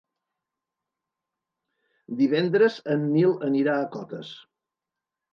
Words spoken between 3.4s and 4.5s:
anirà a Cotes.